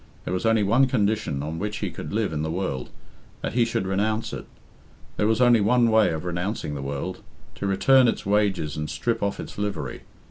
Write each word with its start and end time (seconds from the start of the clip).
There 0.25 0.33
was 0.33 0.47
only 0.47 0.63
one 0.63 0.87
condition 0.87 1.43
on 1.43 1.59
which 1.59 1.77
he 1.77 1.91
could 1.91 2.11
live 2.11 2.33
in 2.33 2.41
the 2.41 2.49
world 2.49 2.89
that 3.43 3.53
he 3.53 3.65
should 3.65 3.85
renounce 3.85 4.33
it. 4.33 4.47
There 5.15 5.27
was 5.27 5.39
only 5.41 5.61
one 5.61 5.91
way 5.91 6.09
of 6.09 6.25
renouncing 6.25 6.73
the 6.73 6.81
world 6.81 7.21
to 7.53 7.67
return 7.67 8.07
its 8.07 8.25
wages 8.25 8.75
and 8.75 8.89
strip 8.89 9.21
off 9.21 9.39
its 9.39 9.59
livery. 9.59 10.01